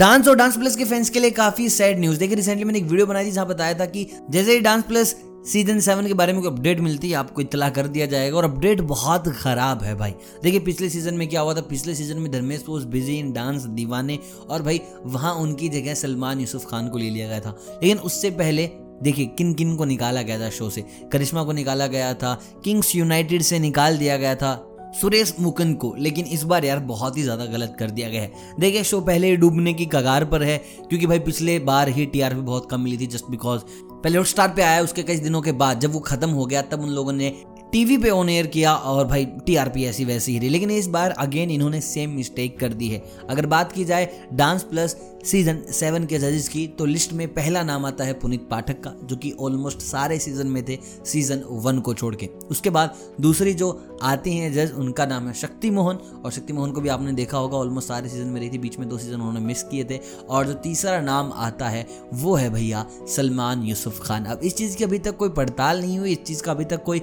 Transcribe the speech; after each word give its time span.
Dance 0.00 0.28
और 0.28 0.36
dance 0.36 0.56
plus 0.56 0.76
के 0.76 0.84
fans 0.84 1.08
के 1.10 1.20
लिए 1.20 1.30
काफ़ी 1.30 1.68
सैड 1.68 1.98
न्यूज़ 2.00 2.18
देखिए 2.18 2.36
रिसेंटली 2.36 2.64
मैंने 2.64 2.78
एक 2.78 2.84
वीडियो 2.84 3.06
बनाई 3.06 3.24
थी, 3.26 3.30
जहाँ 3.30 3.46
बताया 3.46 3.74
था 3.74 3.86
कि 3.86 4.06
जैसे 4.30 4.52
ही 4.52 4.60
डांस 4.60 4.82
प्लस 4.82 5.14
सीज़न 5.46 5.80
सेवन 5.80 6.06
के 6.06 6.14
बारे 6.14 6.32
में 6.32 6.40
कोई 6.42 6.50
अपडेट 6.50 6.80
मिलती 6.80 7.10
है, 7.10 7.16
आपको 7.16 7.40
इतला 7.40 7.68
कर 7.68 7.86
दिया 7.86 8.06
जाएगा 8.06 8.36
और 8.36 8.44
अपडेट 8.44 8.80
बहुत 8.80 9.28
खराब 9.40 9.82
है 9.82 9.94
भाई। 9.94 10.14
देखिए, 10.42 10.60
पिछले 10.60 10.88
सीज़न 10.90 11.14
में 11.14 11.28
क्या 11.28 11.40
हुआ 11.40 11.54
था? 11.54 11.60
पिछले 11.60 11.94
सीज़न 11.94 12.18
में 12.18 12.30
Dharmesh 12.32 12.64
was 12.68 12.86
busy 12.86 13.18
in 13.18 13.32
dance 13.32 13.62
Deewane 13.64 14.18
और 14.48 14.62
भाई 14.62 14.80
वहाँ 15.04 15.34
उनकी 15.34 15.68
जगह 15.68 15.94
सलमान 15.94 16.40
यूसुफ 16.40 16.64
खान 16.70 16.88
को 16.88 16.98
ले 16.98 17.10
लिया 17.10 17.28
गया 17.28 17.40
था। 17.40 17.56
लेकिन 17.82 17.98
उससे 17.98 18.30
पहले, 18.30 18.70
देखिए 19.02 19.26
किन 19.26 19.52
किन 19.54 19.76
को 19.76 19.84
निकाला 19.84 20.22
गया 20.22 20.40
था 20.40 20.50
शो 20.50 20.70
से? 20.70 20.84
करिश्मा 21.12 21.44
को 21.44 21.52
निकाला 21.52 21.86
गया 21.86 22.12
था 22.14 22.34
किंग्स 22.64 22.96
यूनाइटेड 22.96 23.42
से 23.42 23.58
निकाल 23.58 23.98
दिया 23.98 24.16
गया 24.16 24.34
था। 24.34 24.69
सुरेश 24.92 25.34
मुकुंद 25.40 25.76
को, 25.76 25.94
लेकिन 25.98 26.24
इस 26.26 26.42
बार 26.42 26.64
यार 26.64 26.78
बहुत 26.84 27.16
ही 27.16 27.22
ज़्यादा 27.22 27.44
गलत 27.46 27.76
कर 27.78 27.90
दिया 27.90 28.08
गया 28.08 28.22
है। 28.22 28.32
देखिए, 28.60 28.82
शो 28.84 29.00
पहले 29.00 29.34
डूबने 29.36 29.74
की 29.74 29.86
कगार 29.86 30.24
पर 30.24 30.42
है, 30.42 30.56
क्योंकि 30.88 31.06
भाई 31.06 31.18
पिछले 31.18 31.58
बार 31.60 31.88
ही 31.88 32.06
टीआरपी 32.06 32.40
बहुत 32.40 32.68
कम 32.70 32.80
मिली 32.80 32.98
थी 32.98 33.06
जस्ट 33.06 33.30
बिकॉज़ 33.30 33.60
पहले 33.94 34.18
हॉट 34.18 34.26
स्टार 34.26 34.48
पे 34.48 34.62
आया, 34.62 34.82
उसके 34.82 35.02
कई 35.02 35.16
दिनों 35.16 35.40
के 35.42 35.52
बाद 35.52 35.80
जब 35.80 35.92
वो 35.92 36.00
खत्म 36.00 36.30
हो 36.30 36.46
गया, 36.46 36.62
तब 36.62 36.82
उन 36.82 36.88
लोगों 36.88 37.12
ने 37.12 37.28
टीवी 37.72 37.96
पे 37.98 38.10
ऑन 38.10 38.28
एयर 38.28 38.46
किया 38.46 38.74
और 38.74 39.06
भाई 39.06 39.24
टीआरपी 39.46 39.84
ऐसी 39.84 40.04
वैसी 40.04 40.32
ही 40.32 40.38
रही। 40.38 40.48
लेकिन 40.48 40.70
इस 40.70 40.86
बार 40.86 41.10
अगेन 41.10 41.50
इन्होंने 41.50 41.80
सेम 41.80 42.10
मिस्टेक 42.10 42.58
कर 42.58 42.72
दी 42.72 42.88
है। 42.88 43.02
अगर 43.30 43.46
बात 43.46 43.72
की 43.72 43.84
जाए 43.84 44.08
डांस 44.32 44.62
प्लस 44.62 44.96
सीज़न 45.24 45.62
सेवन 45.70 46.04
के 46.04 46.18
जजेस 46.18 46.48
की 46.48 46.66
तो 46.68 46.84
लिस्ट 46.84 47.12
में 47.12 47.26
पहला 47.34 47.62
नाम 47.62 47.84
आता 47.86 48.04
है 48.04 48.12
पुनीत 48.12 48.48
पाठक 48.50 48.80
का, 48.80 48.92
जो 49.04 49.16
कि 49.16 49.32
ऑलमोस्ट 49.40 49.78
सारे 49.78 50.18
सीज़न 50.18 50.46
में 50.46 50.64
थे 50.64 50.78
सीज़न 51.06 51.42
वन 51.48 51.78
को 51.78 51.94
छोड़ 51.94 52.14
के। 52.14 52.26
उसके 52.50 52.70
बाद 52.70 52.94
दूसरी 53.20 53.52
जो 53.52 53.98
आती 54.02 54.36
हैं 54.36 54.52
जज 54.52 54.72
उनका 54.72 55.06
नाम 55.06 55.26
है 55.28 55.34
शक्ति 55.34 55.70
मोहन। 55.70 55.96
और 56.24 56.32
शक्ति 56.32 56.52
मोहन 56.52 56.70
को 56.70 56.80
भी 56.80 56.88
आपने 56.88 57.12
देखा 57.12 57.38
होगा 57.38 57.56
ऑलमोस्ट 57.56 57.88
सारे 57.88 58.08
सीज़न 58.08 58.26
में 58.26 58.40
रही 58.40 58.50
थी, 58.50 58.58
बीच 58.58 58.78
में 58.78 58.88
दो 58.88 58.98
सीज़न 58.98 59.14
उन्होंने 59.14 59.40
मिस 59.40 59.62
किए 59.62 59.84
थे। 59.84 60.00
और 60.28 60.46
जो 60.46 60.54
तीसरा 60.54 61.00
नाम 61.00 61.32
आता 61.32 61.68
है, 61.68 61.86
वो 62.14 62.34
है 62.34 62.50
भैया 62.50 62.86
सलमान 63.16 63.62
यूसुफ 63.62 64.00
खान। 64.02 64.24
अब 64.24 64.40
इस 64.44 64.56
चीज़ 64.56 64.76
की 64.76 64.84
अभी 64.84 64.98
तक 64.98 65.16
कोई 65.16 65.28
पड़ताल 65.28 65.80
नहीं 65.80 65.98
हुई, 65.98 66.12
इस 66.12 66.22
चीज़ 66.22 66.42
का 66.42 66.52
अभी 66.52 66.64
तक 66.64 66.82
कोई 66.82 67.02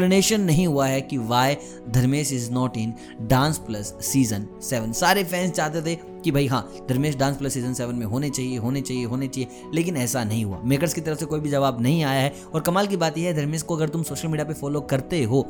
एक्सप्लेनेशन 0.00 0.40
नहीं 0.40 0.66
हुआ 0.66 0.86
है 0.86 1.00
कि 1.00 1.16
why 1.18 1.56
Dharmesh 1.88 2.32
is 2.32 2.50
not 2.50 2.76
in 2.76 2.94
dance 3.20 3.58
plus 3.58 3.94
season 4.00 4.46
seven 4.62 4.92
सारे 4.92 5.24
फैंस 5.24 5.50
चाहते 5.50 5.82
थे 5.82 5.94
कि 6.24 6.30
भाई 6.30 6.46
हाँ 6.46 6.86
Dharmesh 6.88 7.16
dance 7.16 7.36
plus 7.36 7.54
season 7.54 7.74
seven 7.74 7.94
में 7.94 8.06
होने 8.06 8.30
चाहिए 8.30 8.58
होने 8.58 8.80
चाहिए 8.80 9.04
होने 9.04 9.28
चाहिए, 9.28 9.48
लेकिन 9.74 9.96
ऐसा 9.96 10.24
नहीं 10.24 10.44
हुआ। 10.44 10.60
मेकर्स 10.64 10.94
की 10.94 11.00
तरफ़ 11.00 11.18
से 11.18 11.26
कोई 11.26 11.40
भी 11.40 11.50
जवाब 11.50 11.80
नहीं 11.80 12.04
आया 12.04 12.20
है 12.20 12.32
और 12.54 12.60
कमाल 12.60 12.86
की 12.86 12.96
बात 12.96 13.18
यह 13.18 13.28
है 13.28 13.34
धर्मेश 13.34 13.62
को 13.62 13.76
अगर 13.76 13.88
तुम 13.88 14.02
सोशल 14.02 14.28
मीडिया 14.28 14.44
पर 14.44 14.54
फॉलो 14.54 14.80
करते 14.80 15.22
हो 15.24 15.42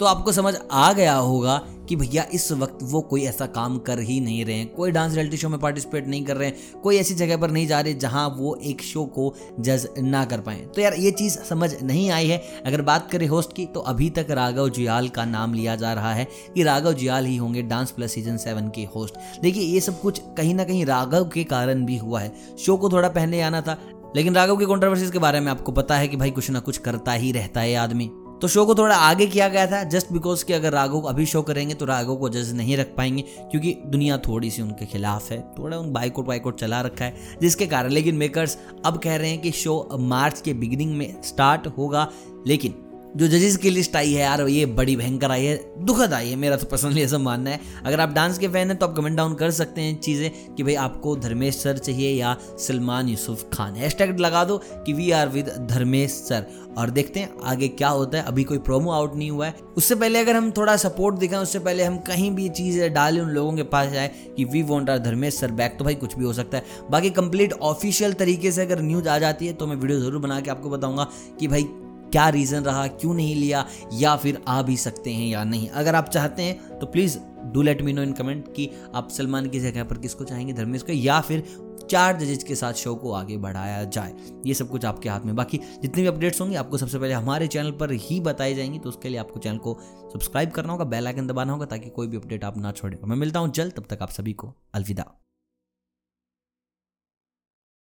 तो 0.00 0.06
आपको 0.06 0.32
समझ 0.32 0.54
आ 0.72 0.92
गया 0.92 1.14
होगा 1.14 1.62
कि 1.90 1.96
भैया, 1.96 2.24
इस 2.32 2.50
वक्त 2.52 2.78
वो 2.82 3.00
कोई 3.00 3.22
ऐसा 3.22 3.46
काम 3.46 3.78
कर 3.78 3.98
ही 3.98 4.20
नहीं 4.20 4.44
रहे 4.44 4.54
हैं। 4.54 4.66
कोई 4.74 4.90
डांस 4.90 5.14
रियलिटी 5.14 5.36
शो 5.36 5.48
में 5.48 5.58
पार्टिसिपेट 5.60 6.06
नहीं 6.08 6.24
कर 6.24 6.36
रहे 6.36 6.48
हैं। 6.48 6.80
कोई 6.82 6.96
ऐसी 6.96 7.14
जगह 7.14 7.36
पर 7.36 7.50
नहीं 7.50 7.66
जा 7.66 7.80
रहे 7.80 7.94
जहाँ 7.94 8.28
वो 8.38 8.54
एक 8.64 8.82
शो 8.82 9.04
को 9.04 9.34
जज 9.60 9.88
ना 9.98 10.24
कर 10.24 10.40
पाए। 10.40 10.60
तो 10.74 10.80
यार, 10.80 10.94
ये 10.94 11.10
चीज़ 11.10 11.38
समझ 11.38 11.70
नहीं 11.82 12.10
आई 12.10 12.28
है। 12.28 12.38
अगर 12.66 12.82
बात 12.82 13.10
करें 13.10 13.26
होस्ट 13.26 13.52
की 13.52 13.66
तो 13.66 13.80
अभी 13.80 14.10
तक 14.10 14.26
राघव 14.30 14.68
जियाल 14.68 15.08
का 15.08 15.24
नाम 15.24 15.54
लिया 15.54 15.76
जा 15.76 15.92
रहा 15.92 16.12
है 16.14 16.28
कि 16.54 16.62
राघव 16.62 16.92
जियाल 16.92 17.26
ही 17.26 17.36
होंगे 17.36 17.62
डांस 17.62 17.90
प्लस 17.90 18.12
सीज़न 18.12 18.36
सेवन 18.36 18.68
के 18.68 18.88
होस्ट 18.96 19.14
देखिए, 19.42 19.62
ये 19.62 19.80
सब 19.80 20.00
कुछ 20.00 20.20
कहीं 20.36 20.54
ना 20.54 20.64
कहीं 20.64 20.86
राघव 20.86 21.28
के 21.28 21.44
कारण 21.44 21.84
भी 21.84 21.96
हुआ 21.96 22.20
है। 22.20 22.32
शो 22.58 22.76
को 22.76 22.90
थोड़ा 22.90 23.08
पहले 23.08 23.40
आना 23.40 23.60
था, 23.60 23.78
लेकिन 24.16 24.34
राघव 24.34 24.56
की 24.56 24.64
कॉन्ट्रोवर्सीज 24.64 25.10
के 25.10 25.18
बारे 25.18 25.40
में 25.40 25.50
आपको 25.52 25.72
पता 25.72 25.96
है 25.96 26.08
कि 26.08 26.16
भाई 26.16 26.30
कुछ 26.30 26.50
ना 26.50 26.60
कुछ 26.60 26.78
करता 26.78 27.12
ही 27.12 27.32
रहता 27.32 27.60
है 27.60 27.74
आदमी। 27.74 28.10
तो 28.42 28.48
शो 28.48 28.64
को 28.66 28.74
थोड़ा 28.74 28.94
आगे 28.96 29.26
किया 29.26 29.48
गया 29.48 29.66
था 29.66 29.82
जस्ट 29.84 30.12
बिकॉज़ 30.12 30.44
कि 30.44 30.52
अगर 30.52 30.72
राघव 30.72 31.00
अभी 31.00 31.26
शो 31.26 31.42
करेंगे 31.42 31.74
तो 31.74 31.86
राघव 31.86 32.16
को 32.16 32.28
जज 32.28 32.52
नहीं 32.54 32.76
रख 32.76 32.94
पाएँगे, 32.96 33.22
क्योंकि 33.22 33.72
दुनिया 33.86 34.18
थोड़ी 34.18 34.50
सी 34.50 34.62
उनके 34.62 34.86
खिलाफ 34.86 35.30
है। 35.30 35.40
थोड़ा 35.58 35.78
उन 35.78 35.92
बाइकोट 35.92 36.28
वाइकोट 36.28 36.60
चला 36.60 36.80
रखा 36.80 37.04
है, 37.04 37.38
जिसके 37.42 37.66
कारण, 37.66 37.90
लेकिन 37.90 38.16
मेकर्स 38.16 38.58
अब 38.84 38.98
कह 38.98 39.16
रहे 39.16 39.30
हैं 39.30 39.40
कि 39.40 39.50
शो 39.52 39.88
मार्च 40.00 40.40
के 40.40 40.54
बिगिनिंग 40.54 40.96
में 40.96 41.22
स्टार्ट 41.22 41.66
होगा, 41.78 42.08
लेकिन 42.46 42.74
जो 43.10 43.26
जजेस 43.28 43.56
की 43.56 43.70
लिस्ट 43.70 43.96
आई 43.96 44.12
है 44.12 44.20
यार, 44.20 44.40
ये 44.42 44.66
बड़ी 44.68 44.94
भयंकर 44.96 45.30
आई 45.30 45.44
है, 45.44 45.56
दुखद 45.84 46.12
आई 46.12 46.28
है, 46.28 46.36
मेरा 46.36 46.56
तो 46.56 46.66
पर्सनली 46.66 47.02
ऐसा 47.02 47.18
मानना 47.18 47.50
है। 47.50 47.60
अगर 47.86 48.00
आप 48.00 48.12
डांस 48.12 48.38
के 48.38 48.48
फ़ैन 48.48 48.68
हैं 48.68 48.76
तो 48.78 48.86
आप 48.86 48.94
कमेंट 48.96 49.16
डाउन 49.16 49.34
कर 49.34 49.50
सकते 49.50 49.80
हैं 49.80 49.98
चीज़ें 50.00 50.54
कि 50.56 50.62
भाई 50.62 50.74
आपको 50.76 51.14
धर्मेश 51.18 51.56
सर 51.56 51.78
चाहिए 51.78 52.10
या 52.10 52.36
सलमान 52.58 53.08
यूसुफ 53.08 53.44
खान। 53.52 53.74
हैशटैग 53.74 54.20
लगा 54.20 54.44
दो 54.44 54.60
कि 54.76 54.92
we 54.92 55.10
are 55.10 55.28
with 55.28 55.48
Dharmesh 55.70 56.10
sir. 56.10 56.46
और 56.78 56.90
देखते 56.90 57.20
हैं 57.20 57.30
आगे 57.44 57.68
क्या 57.68 57.88
होता 57.88 58.18
है। 58.18 58.24
अभी 58.24 58.44
कोई 58.44 58.58
प्रोमो 58.60 58.90
आउट 58.92 59.14
नहीं 59.16 59.30
हुआ 59.30 59.46
है। 59.46 59.54
उससे 59.76 59.94
पहले 59.94 60.18
अगर 60.18 60.36
हम 60.36 60.50
थोड़ा 60.50 60.76
सपोर्ट 60.76 61.16
दिखाएँ, 61.16 61.42
उससे 61.42 61.58
पहले 61.58 61.84
हम 61.84 61.98
कहीं 62.00 62.30
भी 62.30 62.48
चीज़ें 62.50 62.92
डालें, 62.94 63.20
उन 63.20 63.28
लोगों 63.30 63.52
के 63.52 63.62
पास 63.64 63.90
जाए 63.92 64.10
कि 64.36 64.44
we 64.44 64.62
want 64.62 64.90
are 64.90 64.98
Dharmesh 65.00 65.34
sir 65.34 65.50
back 65.52 65.76
तो 65.78 65.84
भाई 65.84 65.94
कुछ 65.96 66.16
भी 66.18 66.24
हो 66.24 66.32
सकता 66.32 66.58
है। 66.58 66.88
बाकी 66.90 67.10
कंप्लीट 67.12 67.52
ऑफिशियल 67.52 68.12
तरीके 68.14 68.52
से 68.52 68.62
अगर 68.62 68.82
न्यूज़ 68.82 69.08
आ 69.08 69.18
जाती 69.18 69.46
है 69.46 69.52
तो 69.52 69.66
मैं 69.66 69.76
वीडियो 69.76 70.00
ज़रूर 70.00 70.20
बना 70.20 70.40
के 70.40 70.50
आपको 70.50 70.70
बताऊँगा 70.70 71.08
कि 71.40 71.48
भाई 71.48 71.68
क्या 72.12 72.28
रीज़न 72.28 72.62
रहा, 72.62 72.86
क्यों 72.86 73.14
नहीं 73.14 73.34
लिया, 73.34 73.66
या 73.92 74.16
फिर 74.16 74.42
आ 74.48 74.60
भी 74.62 74.76
सकते 74.76 75.10
हैं 75.10 75.26
या 75.28 75.44
नहीं? 75.44 75.68
अगर 75.68 75.94
आप 75.94 76.08
चाहते 76.08 76.42
हैं 76.42 76.78
तो 76.78 76.86
please 76.86 77.18
do 77.44 77.62
let 77.62 77.82
me 77.82 77.92
know 77.92 78.02
in 78.02 78.12
comment 78.12 78.52
कि 78.54 78.70
आप 78.94 79.08
सलमान 79.10 79.48
की 79.48 79.60
जगह 79.60 79.84
पर 79.84 79.98
किसको 79.98 80.24
चाहेंगे, 80.24 80.52
धर्मेश 80.52 80.82
को, 80.82 80.92
या 80.92 81.20
फिर 81.20 81.44
चार 81.90 82.18
जजेज 82.18 82.42
के 82.42 82.54
साथ 82.54 82.72
शो 82.72 82.94
को 82.94 83.12
आगे 83.12 83.36
बढ़ाया 83.36 83.82
जाए। 83.84 84.12
ये 84.46 84.54
सब 84.54 84.68
कुछ 84.68 84.84
आपके 84.84 85.08
हाथ 85.08 85.20
में। 85.20 85.34
बाकी 85.36 85.60
जितने 85.82 86.02
भी 86.02 86.08
अपडेट्स 86.08 86.40
होंगे, 86.40 86.56
आपको 86.56 86.78
सबसे 86.78 86.98
पहले 86.98 87.14
हमारे 87.14 87.46
चैनल 87.46 87.70
पर 87.70 87.92
ही 87.92 88.20
बताई 88.20 88.54
जाएँगी 88.54 88.78
तो 88.78 88.88
उसके 88.88 89.08
लिए 89.08 89.18
आपको 89.18 89.40
चैनल 89.40 89.58
को 89.58 89.78
सब्सक्राइब 90.12 90.50
करना 90.50 90.72
होगा 90.72 90.84
बेल 90.84 91.06
आइकन 91.06 91.26
दबाना 91.26 91.52
होगा, 91.52 91.66
ताकि 91.66 91.90
कोई 91.90 92.06
भी 92.06 92.16
अपडेट 92.16 92.44
आप 92.44 92.58
ना 92.58 92.72
छोड़े। 92.72 92.98
मैं 93.04 93.16
मिलता 93.16 93.40
हूँ 93.40 93.52
जल्द, 93.52 93.72
तब 93.72 93.86
तक 93.90 94.02
आप 94.02 94.10
सभी 94.10 94.32
को 94.32 94.54
अलविदा। 94.74 95.19